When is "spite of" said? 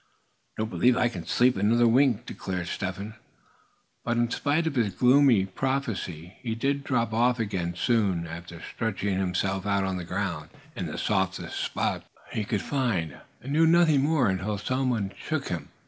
4.31-4.73